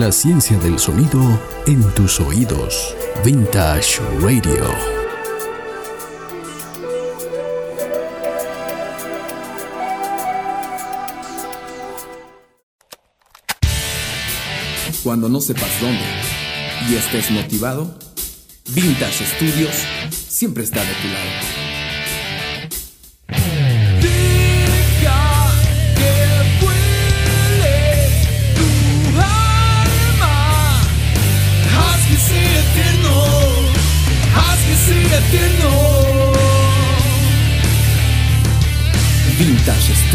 [0.00, 2.96] La ciencia del sonido en tus oídos.
[3.24, 4.74] Vintage Radio.
[15.04, 16.00] Cuando no sepas dónde
[16.90, 17.96] y estés motivado,
[18.70, 19.76] Vintage Studios
[20.10, 21.73] siempre está de tu lado.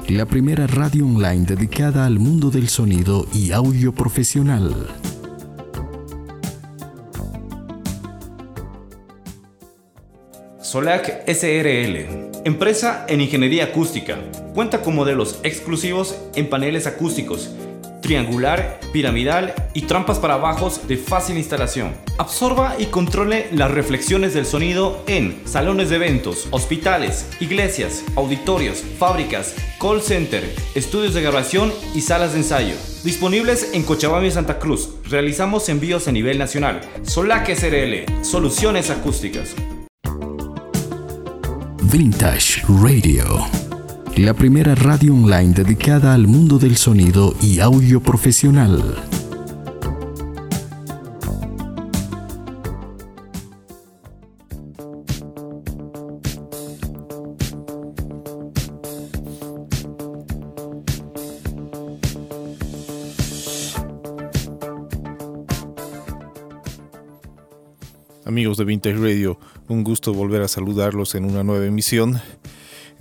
[0.09, 4.87] la primera radio online dedicada al mundo del sonido y audio profesional.
[10.61, 14.17] Solac SRL, empresa en ingeniería acústica,
[14.53, 17.55] cuenta con modelos exclusivos en paneles acústicos
[18.05, 21.91] triangular, piramidal y trampas para bajos de fácil instalación.
[22.19, 29.55] Absorba y controle las reflexiones del sonido en salones de eventos, hospitales, iglesias, auditorios, fábricas,
[29.81, 30.43] call center,
[30.75, 32.75] estudios de grabación y salas de ensayo.
[33.03, 34.89] Disponibles en Cochabamba y Santa Cruz.
[35.09, 36.81] Realizamos envíos a nivel nacional.
[37.01, 39.55] Solac SRL, soluciones acústicas.
[41.91, 43.74] Vintage Radio
[44.17, 48.95] la primera radio online dedicada al mundo del sonido y audio profesional.
[68.23, 69.38] Amigos de Vintage Radio,
[69.68, 72.22] un gusto volver a saludarlos en una nueva emisión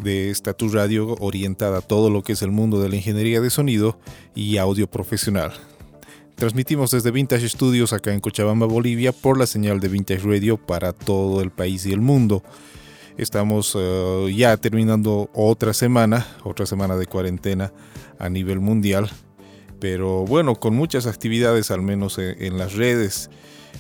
[0.04, 3.41] de esta tu radio orientada a todo lo que es el mundo de la ingeniería
[3.41, 3.98] de sonido
[4.34, 5.53] y audio profesional.
[6.37, 10.93] Transmitimos desde Vintage Studios acá en Cochabamba, Bolivia, por la señal de Vintage Radio para
[10.93, 12.43] todo el país y el mundo.
[13.16, 17.72] Estamos eh, ya terminando otra semana, otra semana de cuarentena
[18.19, 19.10] a nivel mundial,
[19.81, 23.31] pero bueno, con muchas actividades, al menos en, las redes.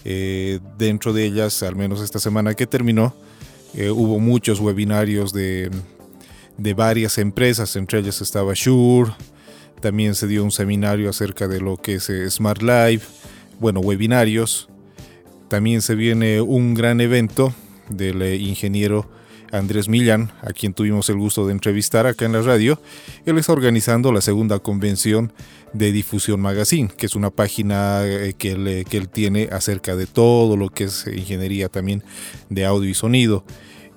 [0.04, 3.14] Eh, dentro de ellas, al menos esta semana que terminó,
[3.74, 5.70] eh, hubo muchos webinarios de
[6.56, 9.12] de varias empresas, entre ellas estaba Shure,
[9.80, 13.06] también se dio un seminario acerca de lo que es eh, Smart Life,
[13.60, 14.68] bueno, webinarios.
[15.48, 17.54] También se viene un gran evento
[17.90, 19.10] del eh, ingeniero
[19.52, 22.80] Andrés Millán, a quien tuvimos el gusto de entrevistar acá en la radio.
[23.26, 25.32] Él está organizando la segunda convención
[25.74, 30.06] de Difusión Magazine, que es una página eh, que él, que él tiene acerca de
[30.06, 32.02] todo lo que es ingeniería también
[32.48, 33.44] de audio y sonido.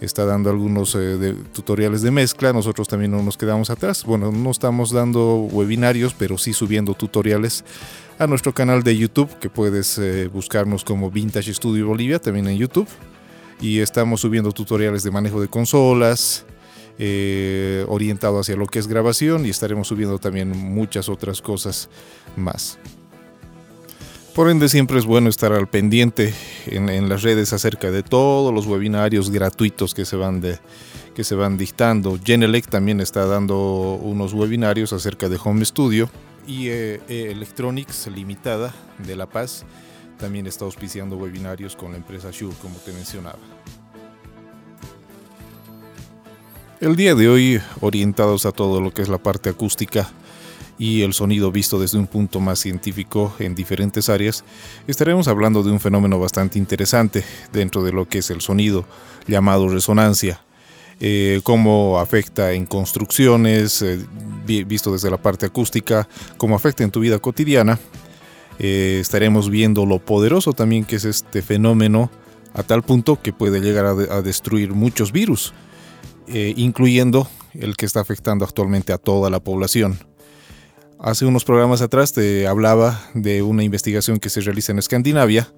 [0.02, 2.52] está dando algunos eh, tutoriales de mezcla.
[2.52, 4.04] Nosotros también no nos quedamos atrás.
[4.04, 7.64] Bueno, no estamos dando webinarios, pero sí subiendo tutoriales
[8.20, 12.58] a nuestro canal de YouTube, que puedes eh, buscarnos como Vintage Studio Bolivia, también en
[12.58, 12.88] YouTube.
[13.62, 16.46] y estamos subiendo tutoriales de manejo de consolas,
[16.98, 21.90] eh, orientado hacia lo que es grabación y estaremos subiendo también muchas otras cosas
[22.38, 22.78] más.
[24.36, 26.34] Por ende, siempre es bueno estar al pendiente
[26.66, 30.42] en, las redes acerca de todos los webinarios gratuitos que se van,
[31.16, 32.20] que se van dictando.
[32.22, 36.10] Genelec también está dando unos webinarios acerca de Home Studio
[36.46, 39.64] y eh, eh, Electronics Limitada de La Paz
[40.20, 43.40] también está auspiciando webinarios con la empresa Shure, como te mencionaba.
[46.82, 50.10] El día de hoy, orientados a todo lo que es la parte acústica,
[50.78, 54.44] y el sonido visto desde un punto más científico en diferentes áreas,
[54.88, 57.24] estaremos hablando de un fenómeno bastante interesante
[57.54, 58.86] dentro de lo que es el sonido
[59.28, 60.42] llamado resonancia.
[61.02, 64.00] Eh, cómo afecta en construcciones, eh,
[64.46, 66.08] visto desde la parte acústica,
[66.38, 67.80] cómo afecta en tu vida cotidiana.
[68.60, 72.10] Eh, estaremos viendo lo poderoso también que es este fenómeno
[72.54, 75.54] a tal punto que puede llegar a, destruir muchos virus,
[76.26, 80.00] incluyendo el que está afectando actualmente a toda la población.
[81.06, 85.54] Hace unos programas atrás te hablaba de una investigación que se realiza en Escandinavia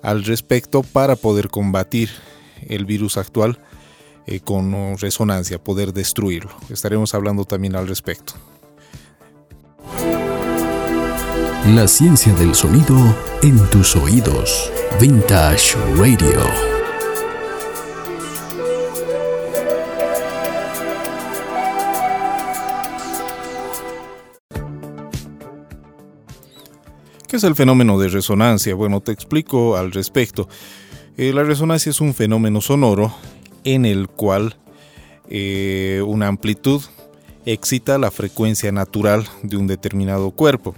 [0.00, 2.08] al respecto para poder combatir
[2.68, 3.58] el virus actual
[4.28, 6.52] eh, con resonancia, poder destruirlo.
[6.70, 8.34] Estaremos hablando también al respecto.
[11.74, 12.96] La ciencia del sonido
[13.42, 14.70] en tus oídos.
[15.00, 16.71] Vintage Radio.
[27.32, 28.74] ¿Qué es el fenómeno de resonancia?
[28.74, 30.50] Bueno, te explico al respecto.
[31.16, 33.10] Eh, la resonancia es un fenómeno sonoro
[33.64, 34.58] en el cual
[35.30, 36.82] eh, una amplitud
[37.46, 40.74] excita la frecuencia natural de un determinado cuerpo.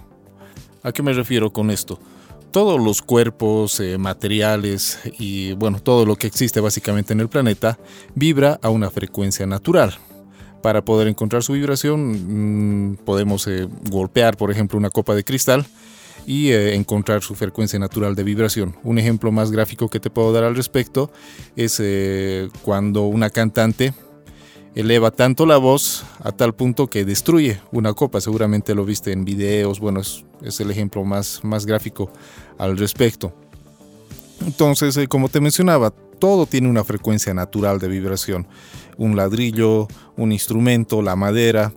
[0.81, 1.99] ¿A qué me refiero con esto?
[2.51, 7.77] Todos los cuerpos, eh, materiales y bueno, todo lo que existe básicamente en el planeta
[8.13, 9.97] vibra a una frecuencia natural.
[10.61, 13.45] Para poder encontrar su vibración mm, podemos
[13.91, 15.67] golpear, por ejemplo, una copa de cristal
[16.25, 18.75] y eh, encontrar su frecuencia natural de vibración.
[18.83, 21.11] Un ejemplo más gráfico que te puedo dar al respecto
[21.55, 23.93] es eh, cuando una cantante
[24.73, 28.21] eleva tanto la voz a tal punto que destruye una copa.
[28.21, 32.11] Seguramente lo viste en videos, bueno, es, el ejemplo más, más gráfico
[32.57, 33.33] al respecto.
[34.45, 38.47] Entonces, eh, como te mencionaba, todo tiene una frecuencia natural de vibración.
[38.97, 39.87] Un ladrillo,
[40.17, 41.73] un instrumento, la madera,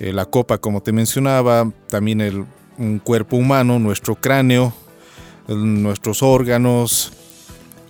[0.00, 2.44] la copa, como te mencionaba, también el,
[2.78, 4.72] un cuerpo humano, nuestro cráneo,
[5.48, 7.12] nuestros órganos,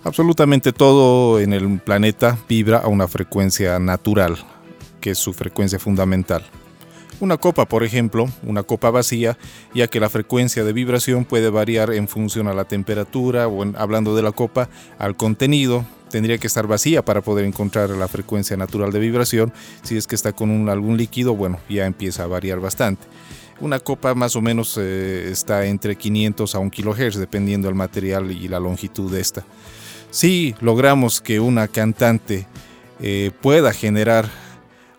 [0.03, 4.37] absolutamente todo en el planeta vibra a una frecuencia natural,
[5.01, 6.45] que es su frecuencia fundamental.
[7.19, 9.39] Una copa, por ejemplo, una copa vacía,
[9.73, 14.15] ya que la frecuencia de vibración puede variar en función a la temperatura o hablando
[14.15, 14.69] de la copa,
[14.99, 19.51] al contenido, tendría que estar vacía para poder encontrar la frecuencia natural de vibración.
[19.81, 23.07] Si es que está con algún líquido, bueno, ya empieza a variar bastante.
[23.59, 28.31] Una copa más o menos eh, está entre 500 a 1 kHz, dependiendo del material
[28.31, 29.45] y la longitud de esta.
[30.11, 32.47] Si logramos que una cantante
[32.99, 34.29] eh, pueda generar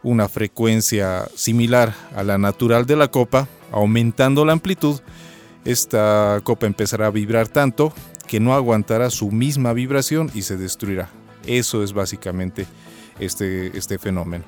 [0.03, 5.01] una frecuencia similar a la natural de la copa, aumentando la amplitud,
[5.65, 7.93] esta copa empezará a vibrar tanto
[8.27, 11.11] que no aguantará su misma vibración y se destruirá.
[11.47, 12.67] Eso es básicamente
[13.21, 14.45] este, este fenómeno.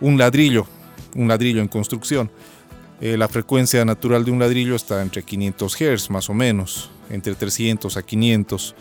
[0.00, 0.66] Un ladrillo,
[1.14, 2.30] un ladrillo en construcción,
[3.00, 7.34] eh, la frecuencia natural de un ladrillo está entre 500 Hz más o menos, entre
[7.34, 8.74] 300 a 500.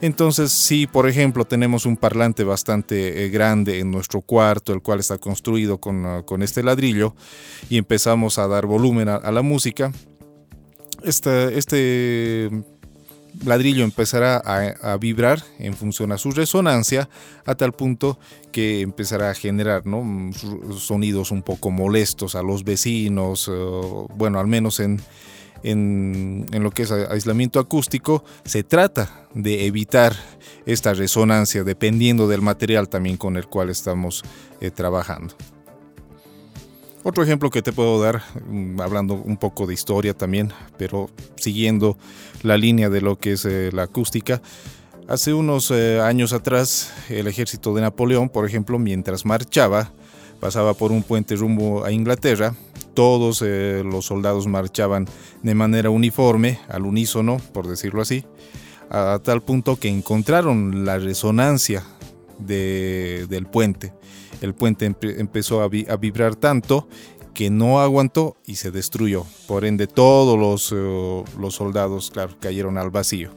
[0.00, 5.00] Entonces, si por ejemplo tenemos un parlante bastante eh, grande en nuestro cuarto, el cual
[5.00, 7.14] está construido con, ah, este ladrillo,
[7.68, 9.92] y empezamos a dar volumen a, la música,
[11.02, 12.50] este
[13.44, 17.08] ladrillo empezará a, vibrar en función a su resonancia
[17.44, 18.18] a tal punto
[18.52, 19.82] que empezará a generar
[20.78, 23.50] sonidos un poco molestos a los vecinos,
[24.16, 25.00] bueno, al menos en,
[25.62, 30.14] en, lo que es aislamiento acústico, se trata de evitar
[30.64, 34.22] esta resonancia dependiendo del material también con el cual estamos
[34.60, 35.34] eh, trabajando.
[37.08, 41.96] Otro ejemplo que te puedo dar, mm, hablando un poco de historia también, pero siguiendo
[42.42, 44.42] la línea de lo que es eh, la acústica,
[45.06, 49.92] hace unos eh, años atrás el ejército de Napoleón, por ejemplo, mientras marchaba,
[50.40, 52.56] pasaba por un puente rumbo a Inglaterra,
[52.92, 55.06] todos eh, los soldados marchaban
[55.44, 58.24] de manera uniforme, al unísono, por decirlo así,
[58.90, 61.84] a tal punto que encontraron la resonancia
[62.40, 63.92] del puente
[64.40, 66.88] el puente empezó a, vibrar tanto
[67.34, 69.24] que no aguantó y se destruyó.
[69.46, 73.30] Por ende, todos los, eh, los soldados, claro, cayeron al vacío.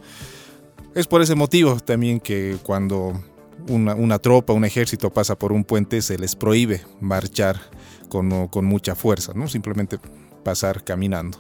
[0.96, 3.22] Es por ese motivo también que cuando
[3.68, 7.60] una, tropa, un ejército pasa por un puente, se les prohíbe marchar
[8.08, 9.48] con, con mucha fuerza, ¿no?
[9.48, 10.00] simplemente
[10.44, 11.38] pasar caminando.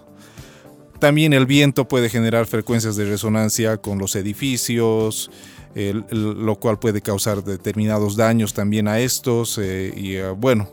[0.99, 5.31] También el viento puede generar frecuencias de resonancia con los edificios,
[5.75, 9.57] lo cual puede causar determinados daños también a estos.
[9.57, 10.69] Eh, y eh, bueno,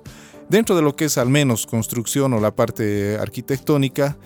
[0.48, 4.16] dentro de lo que es al menos construcción o la parte arquitectónica,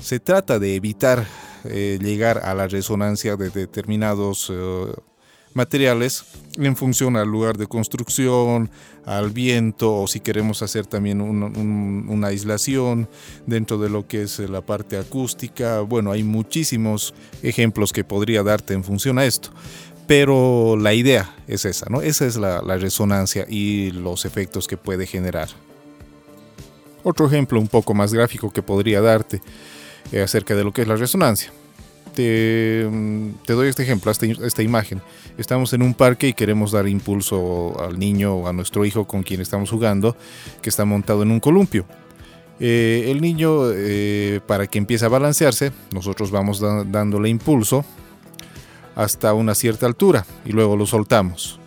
[0.00, 1.26] se trata de evitar
[1.64, 4.52] eh, llegar a la resonancia de determinados
[5.54, 6.24] materiales
[6.58, 8.70] en función al lugar de construcción,
[9.06, 13.08] al viento o si queremos hacer también una aislación
[13.46, 15.80] dentro de lo que es la parte acústica.
[15.80, 19.50] Bueno, hay muchísimos ejemplos que podría darte en función a esto.
[20.06, 22.00] Pero la idea es esa, ¿no?
[22.00, 25.48] Esa es la, resonancia y los efectos que puede generar.
[27.02, 29.40] Otro ejemplo un poco más gráfico que podría darte
[30.12, 31.52] eh, acerca de lo que es la resonancia
[32.16, 32.82] te,
[33.46, 35.02] doy este ejemplo, esta, imagen.
[35.36, 39.22] Estamos en un parque y queremos dar impulso al niño o a nuestro hijo con
[39.22, 40.16] quien estamos jugando,
[40.62, 41.84] que está montado en un columpio.
[42.58, 47.84] Eh, el niño, eh, para que empiece a balancearse, nosotros vamos dándole impulso
[48.96, 51.60] hasta una cierta altura y luego lo soltamos.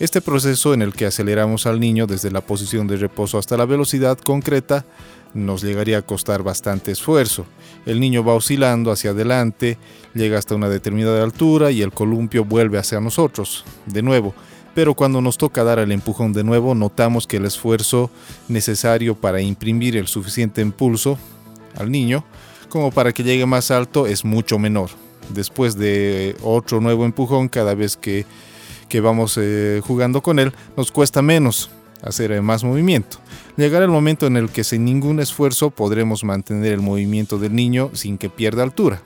[0.00, 3.66] Este proceso en el que aceleramos al niño desde la posición de reposo hasta la
[3.66, 4.84] velocidad concreta
[5.32, 7.46] nos llegaría a costar bastante esfuerzo.
[7.86, 9.78] El niño va oscilando hacia adelante,
[10.14, 14.34] llega hasta una determinada altura y el columpio vuelve hacia nosotros, de nuevo.
[14.74, 18.10] Pero cuando nos toca dar el empujón de nuevo, notamos que el esfuerzo
[18.48, 21.18] necesario para imprimir el suficiente impulso
[21.76, 22.24] al niño
[22.68, 24.88] como para que llegue más alto es mucho menor.
[25.34, 28.24] Después de otro nuevo empujón, cada vez que,
[29.00, 31.70] vamos eh, jugando con él, nos cuesta menos
[32.02, 33.18] hacer más movimiento.
[33.56, 37.90] Llegará el momento en el que sin ningún esfuerzo podremos mantener el movimiento del niño
[37.92, 39.02] sin que pierda altura.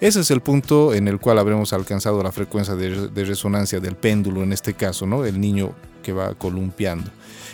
[0.00, 4.42] Ese es el punto en el cual habremos alcanzado la frecuencia de, resonancia del péndulo,
[4.42, 5.26] en este caso, ¿no?
[5.26, 7.10] el niño que va columpiando.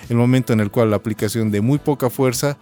[0.08, 2.56] El momento en el cual la aplicación de muy poca fuerza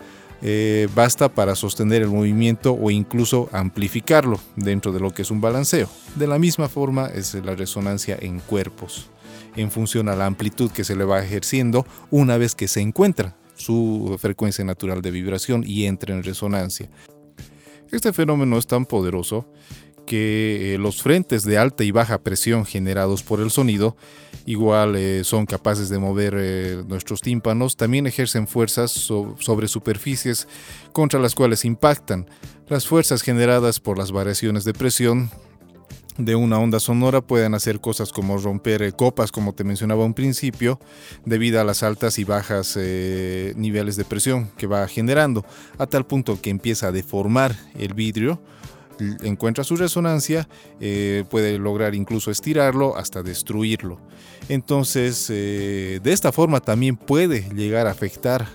[0.47, 5.41] eh, basta para sostener el movimiento o incluso amplificarlo dentro de lo que es un
[5.41, 5.89] balanceo.
[6.17, 9.09] De la misma forma es la resonancia en cuerpos
[9.57, 13.37] en función a la amplitud que se le va ejerciendo una vez que se encuentra
[13.55, 16.91] su frecuencia natural de vibración y entra en resonancia.
[17.91, 19.47] Este fenómeno es tan poderoso
[20.05, 23.97] que eh, los frentes de alta y baja presión generados por el sonido
[24.47, 30.47] igual eh, son capaces de mover eh, nuestros tímpanos, también ejercen fuerzas sobre superficies
[30.93, 32.29] contra las cuales impactan.
[32.69, 35.31] Las fuerzas generadas por las variaciones de presión
[36.19, 40.79] de una onda sonora pueden hacer cosas como romper copas, como te mencionaba un principio,
[41.25, 45.45] debido a las altas y bajas niveles de presión que va generando,
[45.77, 48.41] a tal punto que empieza a deformar el vidrio,
[49.23, 50.49] encuentra su resonancia,
[50.81, 53.99] eh, puede lograr incluso estirarlo hasta destruirlo.
[54.49, 58.47] Entonces, de esta forma también puede llegar a afectar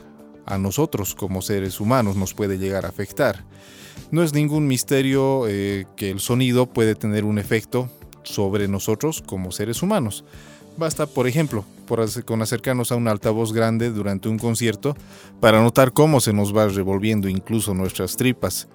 [0.49, 3.45] a nosotros como seres humanos, nos puede llegar a afectar.
[4.11, 7.89] No es ningún misterio eh, que el sonido puede tener un efecto
[8.23, 10.25] sobre nosotros como seres humanos.
[10.77, 11.65] Basta, por ejemplo,
[12.25, 14.95] con acercarnos a un altavoz grande durante un concierto
[15.39, 18.67] para notar cómo se nos va revolviendo incluso nuestras tripas.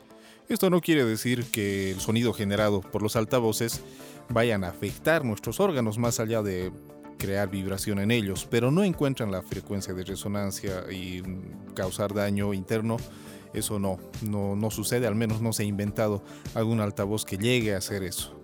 [0.48, 3.80] Esto no quiere decir que el sonido generado por los altavoces
[4.28, 6.72] vayan a afectar nuestros órganos más allá de
[7.18, 11.22] crear vibración en ellos, pero no encuentran la frecuencia de resonancia y
[11.74, 12.98] causar daño interno
[13.54, 16.22] eso no, no, sucede, al menos no se ha inventado
[16.54, 18.34] algún altavoz que llegue a hacer eso.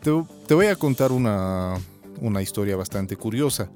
[0.00, 1.76] Te, voy a contar una,
[2.40, 3.68] historia bastante curiosa.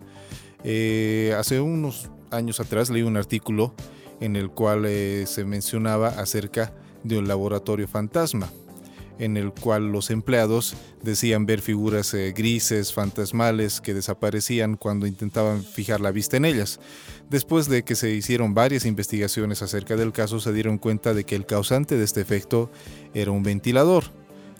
[0.62, 3.75] Eh, hace unos años atrás leí un artículo
[4.21, 6.73] en el cual eh, se mencionaba acerca
[7.07, 8.51] de un laboratorio fantasma
[9.19, 15.65] en el cual los empleados decían ver figuras eh, grises, fantasmales, que desaparecían cuando intentaban
[15.65, 16.81] fijar la vista en ellas.
[17.31, 21.35] Después de que se hicieron varias investigaciones acerca del caso, se dieron cuenta de que
[21.35, 22.71] el causante de este efecto
[23.15, 24.05] era un ventilador.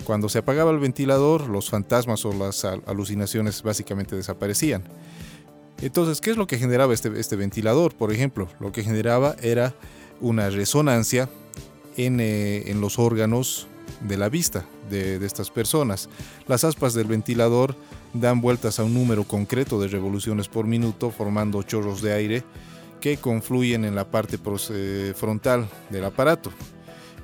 [0.05, 4.85] Cuando se apagaba el ventilador, los fantasmas o las alucinaciones básicamente desaparecían.
[5.81, 7.95] Entonces, ¿qué es lo que generaba este, este ventilador?
[7.95, 9.75] Por ejemplo, lo que generaba era
[10.21, 11.29] una resonancia
[11.97, 13.67] en, eh, en los órganos
[14.01, 16.09] de la vista de, estas personas.
[16.47, 17.75] Las aspas del ventilador
[18.13, 22.45] dan vueltas a un número concreto de revoluciones por minuto formando chorros de aire
[23.01, 24.39] que confluyen en la parte
[25.15, 26.51] frontal del aparato.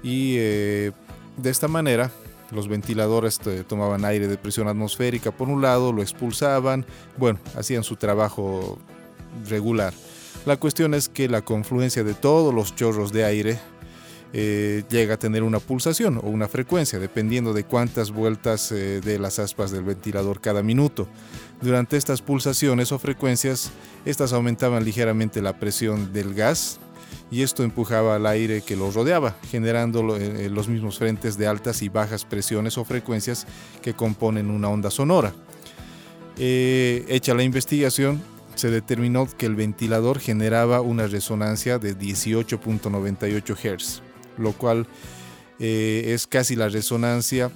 [0.02, 0.93] Y eh,
[1.37, 2.11] de esta manera
[2.50, 6.85] los ventiladores eh, tomaban aire de presión atmosférica por un lado, lo expulsaban,
[7.17, 8.79] bueno, hacían su trabajo
[9.49, 9.95] regular.
[10.45, 13.59] La cuestión es que la confluencia de todos los chorros de aire
[14.34, 19.18] eh, llega a tener una pulsación o una frecuencia, dependiendo de cuántas vueltas eh, de
[19.18, 21.06] las aspas del ventilador cada minuto.
[21.60, 23.70] Durante estas pulsaciones o frecuencias,
[24.06, 26.80] estas aumentaban ligeramente la presión del gas
[27.30, 31.82] y esto empujaba al aire que lo rodeaba, generando eh, los mismos frentes de altas
[31.82, 33.46] y bajas presiones o frecuencias
[33.82, 35.34] que componen una onda sonora.
[36.38, 38.22] hecha la investigación,
[38.54, 44.86] se determinó que el ventilador generaba una resonancia de 18.98 Hz lo cual
[45.58, 47.50] eh, es casi la resonancia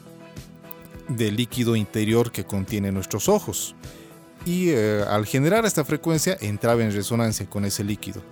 [1.08, 3.74] del líquido interior que contiene nuestros ojos.
[4.44, 8.22] Y eh, al generar esta frecuencia entraba en resonancia con ese líquido,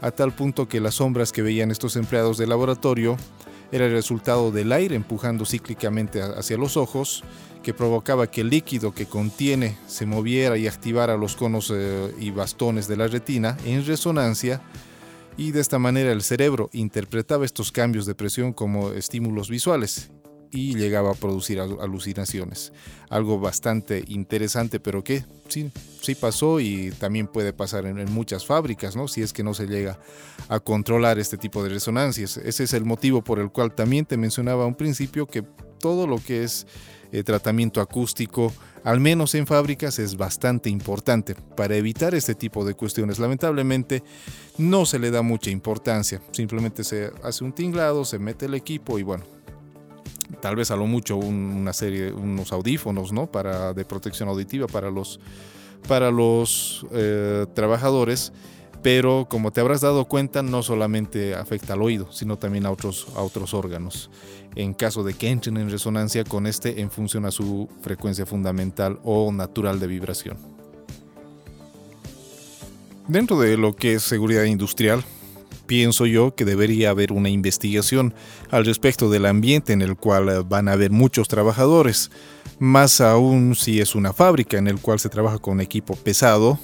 [0.00, 3.16] a tal punto que las sombras que veían estos empleados del laboratorio
[3.70, 7.24] era el resultado del aire empujando cíclicamente hacia los ojos,
[7.62, 12.30] que provocaba que el líquido que contiene se moviera y activara los conos eh, y
[12.30, 14.60] bastones de la retina en resonancia
[15.36, 20.10] y de esta manera el cerebro interpretaba estos cambios de presión como estímulos visuales
[20.52, 22.72] y llegaba a producir alucinaciones.
[23.08, 25.70] Algo bastante interesante, pero que sí,
[26.02, 29.08] sí pasó y también puede pasar en, muchas fábricas, ¿no?
[29.08, 29.98] Si es que no se llega
[30.48, 32.36] a controlar este tipo de resonancias.
[32.36, 35.42] Ese es el motivo por el cual también te mencionaba a un principio que
[35.80, 36.66] todo lo que es
[37.12, 38.52] eh, tratamiento acústico,
[38.84, 43.18] al menos en fábricas, es bastante importante para evitar este tipo de cuestiones.
[43.18, 44.02] Lamentablemente
[44.58, 48.98] no se le da mucha importancia, simplemente se hace un tinglado, se mete el equipo
[48.98, 49.24] y bueno,
[50.42, 53.28] tal vez a lo mucho una serie, unos audífonos, ¿no?
[53.28, 55.20] Para, de protección auditiva para los,
[55.88, 58.32] para los eh, trabajadores
[58.82, 63.06] pero como te habrás dado cuenta no solamente afecta al oído, sino también a otros,
[63.14, 64.10] a otros órganos
[64.54, 68.98] en caso de que entren en resonancia con este en función a su frecuencia fundamental
[69.04, 70.36] o natural de vibración.
[73.08, 75.02] Dentro de lo que es seguridad industrial,
[75.72, 78.12] pienso yo que debería haber una investigación
[78.50, 82.10] al respecto del ambiente en el cual van a haber muchos trabajadores,
[82.58, 86.58] más aún si es una fábrica en el cual se trabaja con equipo pesado,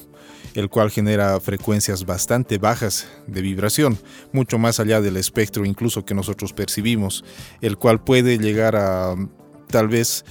[0.53, 3.97] el cual genera frecuencias bastante bajas de vibración,
[4.31, 7.25] mucho más allá del espectro incluso que nosotros percibimos,
[7.63, 9.15] el cual puede llegar a
[9.69, 10.27] tal vez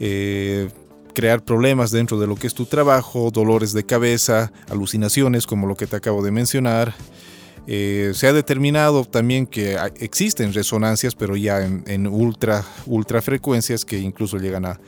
[0.00, 0.68] eh,
[1.14, 5.76] crear problemas dentro de lo que es tu trabajo, dolores de cabeza, alucinaciones como lo
[5.76, 6.94] que te acabo de mencionar,
[7.70, 12.64] eh, se ha determinado también que existen resonancias, pero ya en, ultra,
[13.20, 14.80] frecuencias que incluso llegan a,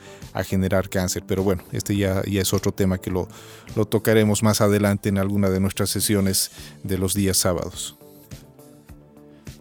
[0.43, 1.21] generar cáncer.
[1.27, 3.27] Pero bueno, este ya, ya es otro tema que lo,
[3.75, 6.49] lo tocaremos más adelante en alguna de nuestras sesiones
[6.81, 7.97] de los días sábados.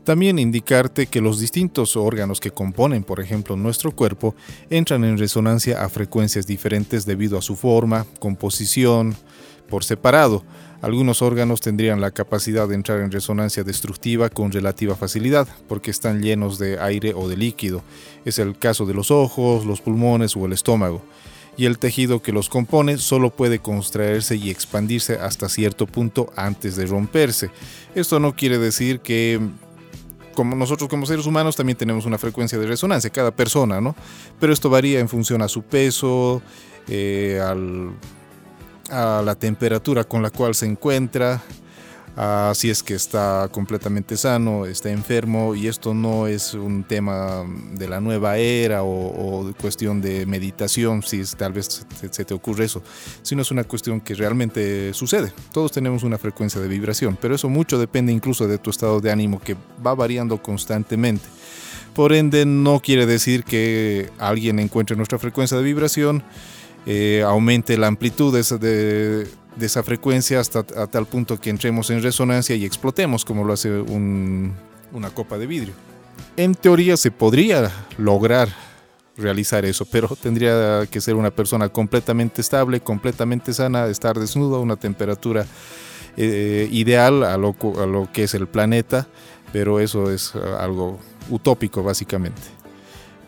[0.03, 4.35] También indicarte que los distintos órganos que componen, por ejemplo, nuestro cuerpo,
[4.71, 9.15] entran en resonancia a frecuencias diferentes debido a su forma, composición,
[9.69, 10.43] por separado.
[10.83, 16.23] Algunos órganos tendrían la capacidad de entrar en resonancia destructiva con relativa facilidad, porque están
[16.23, 17.83] llenos de aire o de líquido.
[18.25, 21.03] Es el caso de los ojos, los pulmones o el estómago.
[21.59, 26.77] Y el tejido que los compone solo puede contraerse y expandirse hasta cierto punto antes
[26.77, 27.51] de romperse.
[27.95, 29.39] Esto no quiere decir que
[30.35, 33.95] como nosotros como seres humanos también tenemos una frecuencia de resonancia, cada persona, ¿no?
[34.39, 36.41] Pero esto varía en función a su peso,
[36.89, 37.91] eh, al
[38.91, 41.43] a la temperatura con la cual se encuentra,
[42.55, 47.89] si es que está completamente sano, está enfermo, y esto no es un tema de
[47.89, 52.83] la nueva era o, cuestión de meditación, si tal vez se, te ocurre eso,
[53.23, 55.33] sino es una cuestión que realmente sucede.
[55.53, 59.11] Todos tenemos una frecuencia de vibración, pero eso mucho depende incluso de tu estado de
[59.11, 61.25] ánimo que va variando constantemente.
[61.95, 66.23] Por ende, no quiere decir que alguien encuentre nuestra frecuencia de vibración
[66.87, 69.27] eh, aumente la amplitud de
[69.67, 75.11] esa, frecuencia hasta tal punto que entremos en resonancia y explotemos como lo hace una
[75.15, 75.75] copa de vidrio.
[76.37, 78.49] En teoría se podría lograr
[79.17, 84.61] realizar eso, pero tendría que ser una persona completamente estable, completamente sana, estar desnudo a
[84.61, 85.47] una temperatura
[86.17, 89.07] eh, ideal a lo, a lo que es el planeta,
[89.53, 92.41] pero eso es algo utópico básicamente.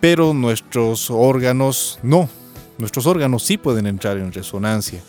[0.00, 2.28] Pero nuestros órganos no,
[2.78, 5.00] Nuestros órganos sí pueden entrar en resonancia,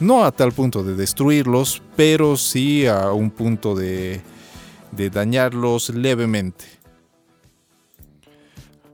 [0.00, 4.20] no a tal punto de destruirlos, pero sí a un punto de,
[4.92, 6.64] de dañarlos levemente.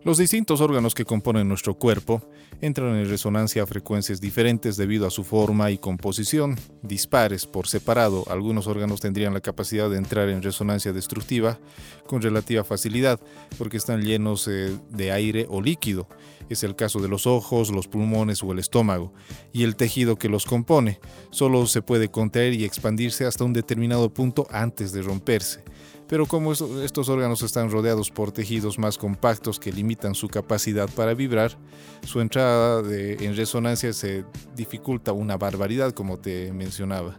[0.04, 2.22] Los distintos órganos que componen nuestro cuerpo
[2.60, 8.24] entran en resonancia a frecuencias diferentes debido a su forma y composición, dispares por separado.
[8.28, 11.58] Algunos órganos tendrían la capacidad de entrar en resonancia destructiva
[12.06, 13.20] con relativa facilidad
[13.58, 16.08] porque están llenos eh, de aire o líquido.
[16.48, 19.12] Es el caso de los ojos, los pulmones o el estómago.
[19.52, 24.10] Y el tejido que los compone solo se puede contraer y expandirse hasta un determinado
[24.10, 25.64] punto antes de romperse
[26.08, 31.14] pero como estos órganos están rodeados por tejidos más compactos que limitan su capacidad para
[31.14, 31.56] vibrar,
[32.04, 37.18] su entrada en resonancia se dificulta una barbaridad, como te mencionaba.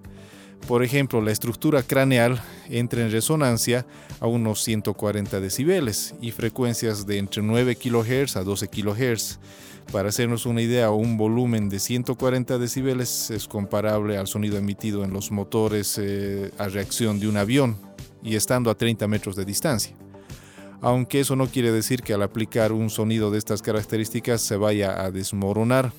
[0.67, 3.85] Por ejemplo, la estructura craneal entra en resonancia
[4.19, 9.39] a unos 140 decibeles y frecuencias de entre 9 kHz a 12 kHz.
[9.93, 15.13] Para hacernos una idea, un volumen de 140 decibeles es comparable al sonido emitido en
[15.13, 17.77] los motores eh, a reacción de un avión,
[18.23, 19.95] y estando a 30 metros de distancia.
[20.81, 25.03] Aunque eso no quiere decir que al aplicar un sonido de estas características se vaya
[25.03, 25.91] a desmoronar.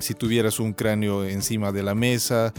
[0.00, 2.52] Si tuvieras un cráneo encima de la mesa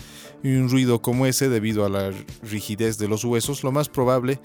[0.43, 2.12] y un ruido como ese debido a la
[2.43, 4.39] rigidez de los huesos, lo más probable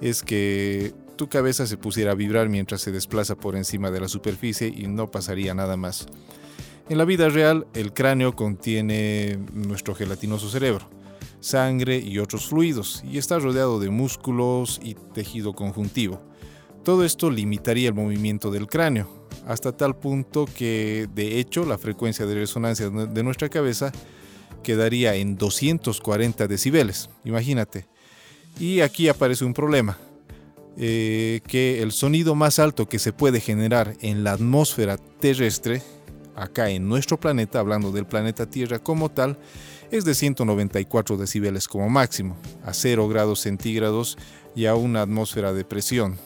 [0.00, 4.08] es que tu cabeza se pusiera a vibrar mientras se desplaza por encima de la
[4.08, 6.06] superficie y no pasaría nada más.
[6.88, 10.88] En la vida real, el cráneo contiene nuestro gelatinoso cerebro
[11.44, 16.22] sangre y otros fluidos, y está rodeado de músculos y tejido conjuntivo.
[16.82, 19.08] Todo esto limitaría el movimiento del cráneo,
[19.46, 23.92] hasta tal punto que, de hecho, la frecuencia de resonancia de nuestra cabeza
[24.62, 27.86] quedaría en 240 decibeles, imagínate.
[28.58, 29.98] Y aquí aparece un problema,
[30.78, 35.82] eh, que el sonido más alto que se puede generar en la atmósfera terrestre,
[36.36, 39.38] acá en nuestro planeta, hablando del planeta Tierra como tal,
[39.90, 44.16] es de 194 decibeles como máximo, a 0 grados centígrados
[44.54, 46.18] y a una atmósfera de presión.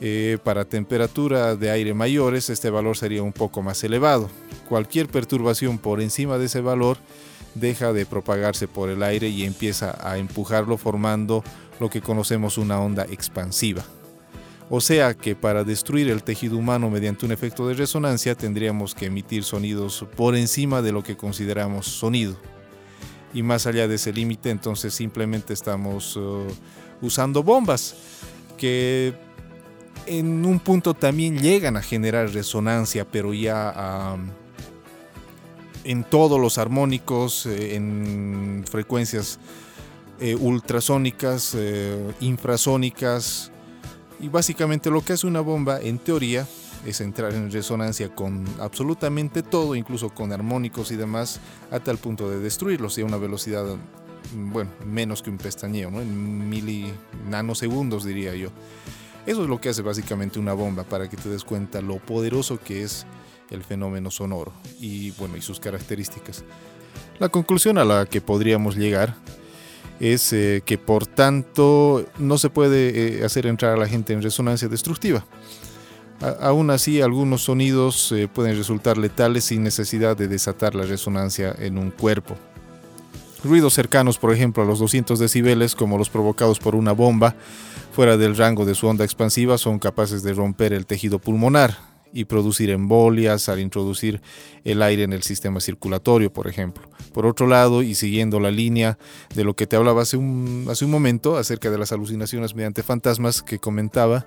[0.00, 4.28] Eh, para temperatura de aire mayores este valor sería un poco más elevado.
[4.68, 6.98] Cualquier perturbación por encima de ese valor
[7.54, 11.42] deja de propagarse por el aire y empieza a empujarlo formando
[11.80, 13.84] lo que conocemos una onda expansiva.
[14.68, 19.06] O sea que para destruir el tejido humano mediante un efecto de resonancia tendríamos que
[19.06, 22.36] emitir sonidos por encima de lo que consideramos sonido
[23.36, 26.46] y más allá de ese límite entonces simplemente estamos uh,
[27.02, 27.94] usando bombas
[28.56, 29.12] que
[30.06, 34.16] en un punto también llegan a generar resonancia pero ya
[35.84, 39.38] en todos los armónicos eh, en frecuencias
[40.18, 43.52] eh, ultrasónicas eh, infrasónicas
[44.18, 46.48] y básicamente lo que hace una bomba en teoría
[46.84, 52.30] es entrar en resonancia con absolutamente todo, incluso con armónicos y demás, a tal punto
[52.30, 53.64] de destruirlos y a una velocidad,
[54.34, 56.92] bueno, menos que un pestañeo, en mili
[57.28, 58.50] nanosegundos diría yo.
[59.26, 62.60] Eso es lo que hace básicamente una bomba, para que te des cuenta lo poderoso
[62.62, 63.06] que es
[63.50, 66.44] el fenómeno sonoro y, bueno, y sus características.
[67.18, 69.16] La conclusión a la que podríamos llegar
[70.00, 74.22] es eh, que por tanto no se puede eh, hacer entrar a la gente en
[74.22, 75.24] resonancia destructiva
[76.40, 81.78] aún así, algunos sonidos eh, pueden resultar letales sin necesidad de desatar la resonancia en
[81.78, 82.36] un cuerpo.
[83.44, 87.36] Ruidos cercanos, por ejemplo, a los 200 decibeles, como los provocados por una bomba,
[87.92, 91.76] fuera del rango de su onda expansiva, son capaces de romper el tejido pulmonar
[92.12, 94.22] y producir embolias al introducir
[94.64, 96.88] el aire en el sistema circulatorio, por ejemplo.
[97.12, 98.98] Por otro lado, y siguiendo la línea
[99.34, 102.82] de lo que te hablaba hace un, hace un momento acerca de las alucinaciones mediante
[102.82, 104.26] fantasmas que comentaba,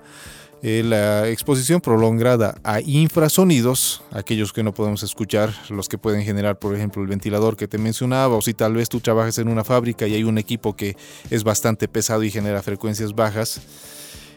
[0.62, 6.58] eh, la exposición prolongada a infrasonidos, aquellos que no podemos escuchar, los que pueden generar,
[6.58, 9.64] por ejemplo, el ventilador que te mencionaba, o si tal vez tú trabajas en una
[9.64, 10.96] fábrica y hay un equipo que
[11.30, 13.62] es bastante pesado y genera frecuencias bajas,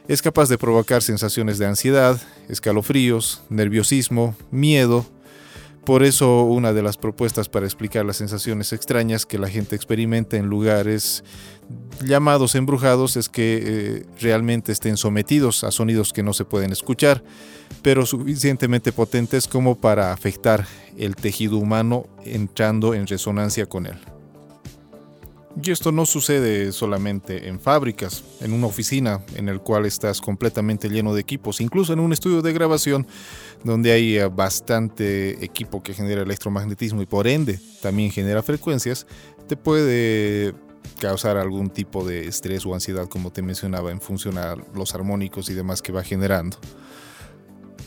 [0.07, 5.05] es capaz de provocar sensaciones de ansiedad, escalofríos, nerviosismo, miedo,
[5.85, 10.37] por eso una de las propuestas para explicar las sensaciones extrañas que la gente experimenta
[10.37, 11.23] en lugares
[12.01, 17.23] llamados embrujados es que eh, realmente estén sometidos a sonidos que no se pueden escuchar,
[17.81, 20.65] pero suficientemente potentes como para afectar
[20.97, 24.12] el tejido humano entrando en resonancia con él.
[25.61, 30.89] Y esto no sucede solamente en fábricas, en una oficina en el cual estás completamente
[30.89, 33.05] lleno de equipos, incluso en un estudio de grabación
[33.63, 39.05] donde hay eh, bastante equipo que genera electromagnetismo y por ende también genera frecuencias,
[39.47, 40.55] te puede
[40.99, 45.49] causar algún tipo de estrés o ansiedad como te mencionaba en función a los armónicos
[45.49, 46.57] y demás que va generando.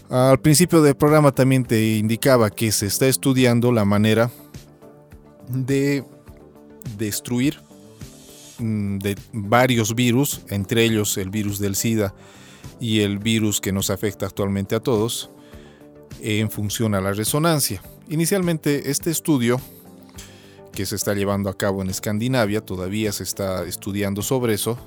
[0.08, 4.30] Al principio del programa también te indicaba que se está estudiando la manera
[5.48, 6.04] de
[6.96, 7.60] destruir
[8.58, 12.14] mm, de varios virus, entre ellos el virus del SIDA
[12.80, 15.30] y el virus que nos afecta actualmente a todos,
[16.20, 17.82] en función a la resonancia.
[18.08, 19.60] Inicialmente este estudio
[20.72, 24.78] que se está llevando a cabo en Escandinavia, todavía se está estudiando sobre eso,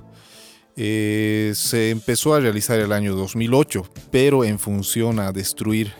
[0.76, 5.92] eh, se empezó a realizar el año 2008, pero en función a destruir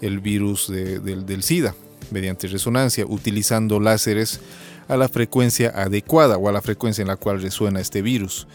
[0.00, 1.74] el virus del SIDA
[2.10, 4.40] mediante resonancia, utilizando láseres
[4.88, 8.46] a la frecuencia adecuada o a la frecuencia en la cual resuena este virus.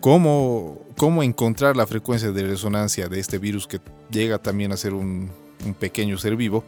[0.00, 4.94] cómo, cómo encontrar la frecuencia de resonancia de este virus que llega también a ser
[4.94, 5.30] un,
[5.78, 6.64] pequeño ser vivo,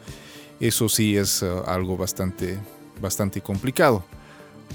[0.59, 2.59] eso sí es uh, algo bastante,
[3.01, 4.05] bastante complicado.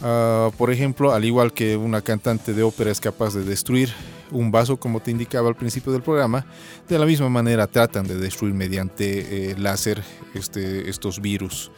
[0.02, 3.90] Uh, por ejemplo, al igual que una cantante de ópera es capaz de destruir
[4.32, 6.46] un vaso, como te indicaba al principio del programa,
[6.88, 11.72] de la misma manera tratan de destruir mediante eh, láser este, estos virus.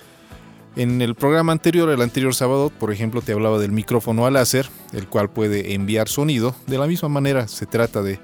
[0.78, 4.70] En el programa anterior, el anterior sábado, por ejemplo, te hablaba del micrófono a láser,
[4.94, 6.56] el cual puede enviar sonido.
[6.68, 8.20] De la misma manera se trata de,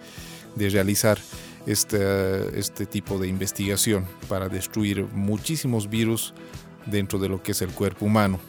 [0.55, 1.17] realizar
[1.65, 6.35] este, este tipo de investigación para destruir muchísimos virus
[6.85, 8.39] dentro de lo que es el cuerpo humano.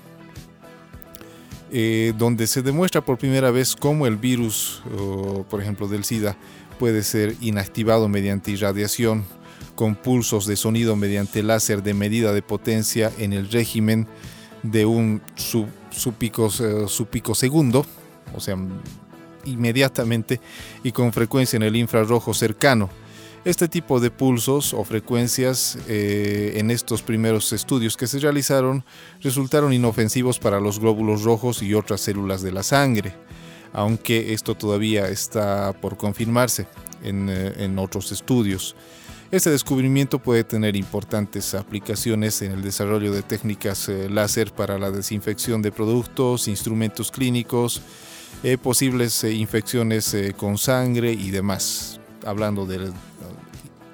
[1.72, 4.82] Eh, donde se demuestra por primera vez cómo el virus,
[5.48, 6.36] por ejemplo, del SIDA,
[6.78, 9.24] puede ser inactivado mediante irradiación
[9.74, 14.06] con pulsos de sonido mediante láser de medida de potencia en el régimen
[14.62, 15.68] de un sub,
[16.18, 17.84] pico segundo,
[18.34, 18.56] o sea,
[19.44, 20.40] inmediatamente
[20.82, 22.90] y con frecuencia en el infrarrojo cercano.
[23.44, 28.84] Este tipo de pulsos o frecuencias eh, en estos primeros estudios que se realizaron
[29.20, 33.14] resultaron inofensivos para los glóbulos rojos y otras células de la sangre,
[33.74, 36.66] aunque esto todavía está por confirmarse
[37.02, 38.76] en, eh, en otros estudios.
[39.34, 44.92] Este descubrimiento puede tener importantes aplicaciones en el desarrollo de técnicas eh, láser para la
[44.92, 47.82] desinfección de productos, instrumentos clínicos,
[48.44, 52.92] eh, posibles eh, infecciones con sangre y demás, hablando del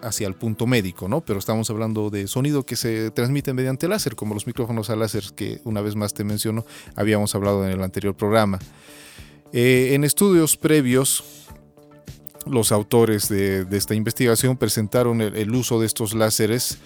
[0.03, 1.23] hacia el punto médico, ¿no?
[1.23, 5.25] Pero estamos hablando de sonido que se transmite mediante láser, como los micrófonos a láser
[5.35, 8.59] que una vez más te menciono, habíamos hablado en el anterior programa.
[9.53, 11.40] en estudios previos,
[12.47, 16.79] los autores de, esta investigación presentaron el, uso de estos láseres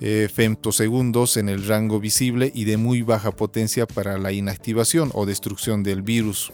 [0.00, 5.26] eh, femtosegundos en el rango visible y de muy baja potencia para la inactivación o
[5.26, 6.52] destrucción del virus,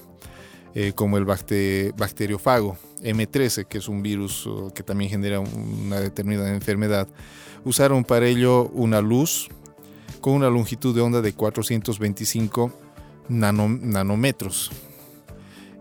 [0.75, 7.09] eh, como el bacteriofago M13, que es un virus que también genera una determinada enfermedad.
[7.65, 9.49] Usaron para ello una luz
[10.21, 12.73] con una longitud de onda de 425
[13.29, 14.71] nanómetros.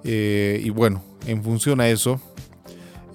[0.04, 2.20] Eh, y bueno, en función a eso,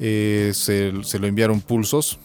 [0.01, 2.19] eh, se, lo enviaron pulsos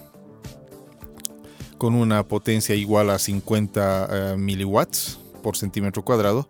[1.77, 6.47] con una potencia igual a 50 eh, miliwatts por centímetro cuadrado.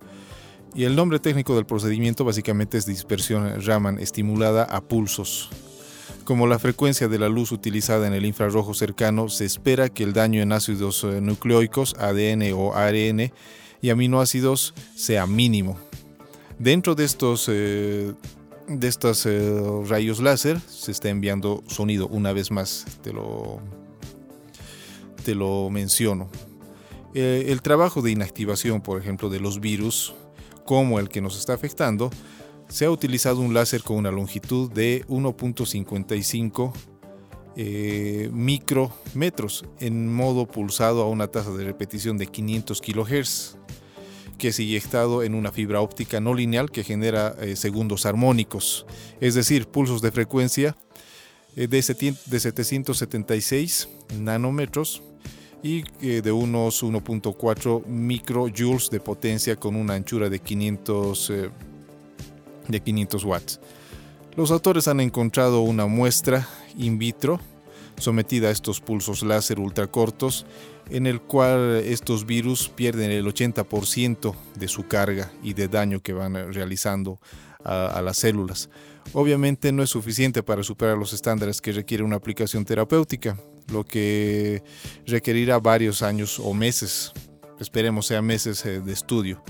[0.74, 5.50] Y el nombre técnico del procedimiento básicamente es dispersión Raman estimulada a pulsos.
[6.24, 10.14] Como la frecuencia de la luz utilizada en el infrarrojo cercano, se espera que el
[10.14, 13.32] daño en ácidos eh, nucleoicos, ADN o ARN
[13.82, 15.78] y aminoácidos sea mínimo.
[16.60, 17.50] Dentro de estos
[18.80, 23.60] de estos eh, rayos láser se está enviando sonido una vez más te lo
[25.24, 26.30] te lo menciono.
[27.14, 30.14] Eh, el trabajo de inactivación por ejemplo de los virus
[30.66, 32.10] como el que nos está afectando
[32.70, 36.72] se ha utilizado un láser con una longitud de 1.55
[37.58, 43.58] eh, micrometros en modo pulsado a una tasa de repetición de 500 kHz
[44.42, 48.88] que es inyectado en una fibra óptica no lineal que genera eh, segundos armónicos,
[49.20, 50.76] es decir, pulsos de frecuencia
[51.56, 55.04] eh, de, 776 nanómetros
[55.62, 61.34] y eh, de unos 1.4 microjoules de potencia con una anchura de 500,
[62.68, 63.60] de 500 watts.
[64.36, 66.48] Los autores han encontrado una muestra
[66.80, 67.40] in vitro
[67.98, 70.48] sometida a estos pulsos láser ultracortos
[70.90, 76.14] en el cual estos virus pierden el 80% de su carga y de daño que
[76.14, 77.20] van realizando
[77.64, 78.70] a, las células.
[79.14, 83.38] Obviamente no es suficiente para superar los estándares que requiere una aplicación terapéutica,
[83.72, 84.64] lo que
[85.06, 87.12] requerirá varios años o meses,
[87.60, 89.44] esperemos sea meses eh, de estudio,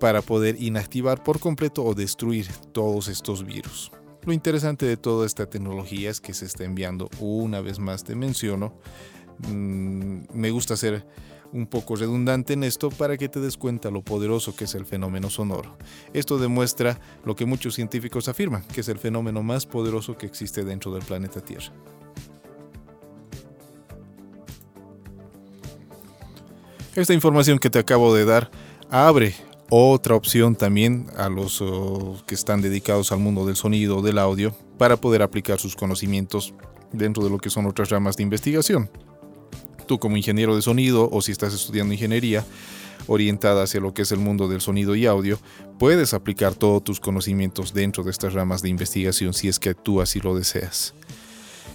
[0.00, 3.92] para poder inactivar por completo o destruir todos estos virus.
[4.24, 8.16] Lo interesante de toda esta tecnología es que se está enviando, una vez más te
[8.16, 8.74] menciono,
[9.38, 11.04] Mm, me gusta ser
[11.52, 14.86] un poco redundante en esto para que te des cuenta lo poderoso que es el
[14.86, 15.76] fenómeno sonoro.
[16.12, 20.64] Esto demuestra lo que muchos científicos afirman, que es el fenómeno más poderoso que existe
[20.64, 21.72] dentro del planeta Tierra.
[26.94, 28.50] Esta información que te acabo de dar
[28.90, 29.34] abre
[29.68, 34.54] otra opción también a los oh, que están dedicados al mundo del sonido, del audio,
[34.78, 36.54] para poder aplicar sus conocimientos
[36.92, 38.88] dentro de lo que son otras ramas de investigación
[39.86, 42.44] tú como ingeniero de sonido o si estás estudiando ingeniería
[43.06, 45.38] orientada hacia lo que es el mundo del sonido y audio,
[45.78, 50.00] puedes aplicar todos tus conocimientos dentro de estas ramas de investigación si es que tú
[50.00, 50.94] así lo deseas.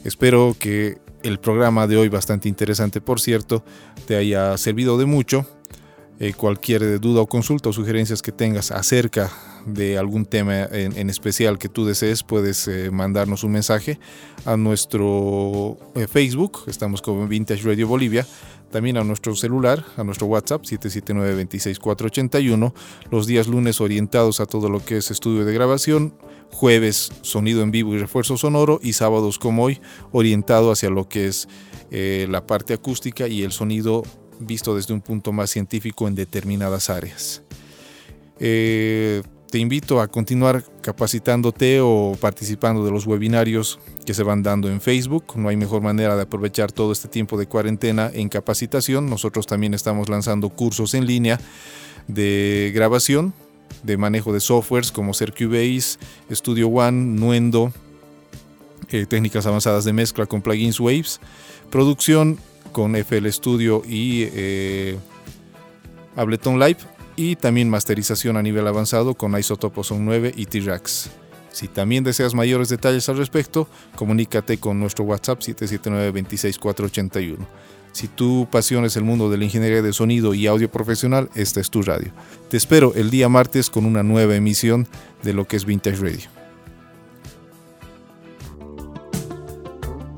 [0.04, 3.64] Espero que el programa de hoy, bastante interesante por cierto,
[4.08, 5.46] te haya servido de mucho.
[6.20, 9.32] Eh, cualquier duda o consulta o sugerencias que tengas acerca
[9.66, 14.00] de algún tema en, especial que tú desees, puedes eh, mandarnos un mensaje
[14.46, 18.26] a nuestro eh, Facebook, estamos como Vintage Radio Bolivia,
[18.72, 22.74] también a nuestro celular, a nuestro WhatsApp 779-26481,
[23.12, 26.16] los días lunes orientados a todo lo que es estudio de grabación,
[26.52, 29.80] jueves sonido en vivo y refuerzo sonoro y sábados como hoy
[30.12, 31.48] orientado hacia lo que es
[31.92, 34.04] eh, la parte acústica y el sonido
[34.40, 37.44] visto desde un punto más científico en determinadas áreas.
[39.52, 44.80] Te invito a continuar capacitándote o participando de los webinarios que se van dando en
[44.80, 45.34] Facebook.
[45.36, 49.10] No hay mejor manera de aprovechar todo este tiempo de cuarentena en capacitación.
[49.10, 51.38] Nosotros también estamos lanzando cursos en línea
[52.08, 53.34] de grabación,
[53.84, 56.00] de manejo de softwares como ser Cubase,
[56.32, 57.74] Studio One, Nuendo,
[58.90, 61.20] eh, técnicas avanzadas de mezcla con plugins Waves,
[61.70, 62.38] producción
[62.72, 64.98] con FL Studio y eh,
[66.16, 66.80] Ableton Live
[67.16, 71.12] y también masterización a nivel avanzado con Isotope Ozone 9 y T-Rax.
[71.52, 77.38] Si también deseas mayores detalles al respecto, comunícate con nuestro WhatsApp 779-26481.
[77.92, 81.60] Si tu pasión es el mundo de la ingeniería de sonido y audio profesional, esta
[81.60, 82.14] es tu radio.
[82.50, 84.88] Te espero el día martes con una nueva emisión
[85.24, 86.30] de lo que es Vintage Radio.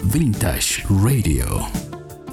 [0.04, 1.83] Vintage Radio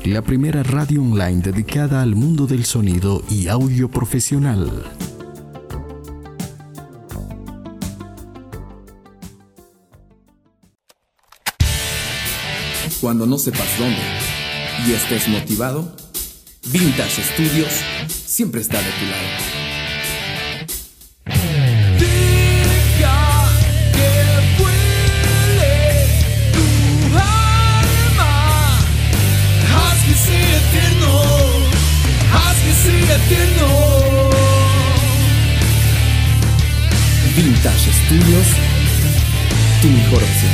[0.04, 4.84] la primera radio online dedicada al mundo del sonido y audio profesional.
[13.00, 13.96] Cuando no sepas dónde
[14.86, 15.94] y estés motivado,
[16.72, 17.70] Vintage Studios
[18.08, 19.59] siempre está de tu lado.
[37.62, 38.46] Vintage Studios,
[39.82, 40.50] tu mejor opción.